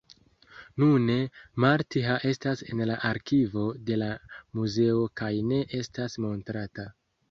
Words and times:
Nune, 0.83 1.17
Martha 1.65 2.17
estas 2.31 2.65
en 2.69 2.83
la 2.93 2.97
arkivo 3.13 3.69
de 3.93 4.01
la 4.07 4.11
muzeo 4.33 5.09
kaj 5.23 5.33
ne 5.55 5.65
estas 5.85 6.23
montrata. 6.29 6.93